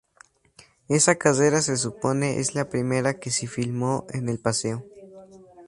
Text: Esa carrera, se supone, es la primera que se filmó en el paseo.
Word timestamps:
Esa 0.89 1.19
carrera, 1.19 1.61
se 1.61 1.77
supone, 1.77 2.39
es 2.39 2.55
la 2.55 2.69
primera 2.69 3.19
que 3.19 3.29
se 3.29 3.45
filmó 3.45 4.07
en 4.09 4.29
el 4.29 4.39
paseo. 4.39 4.83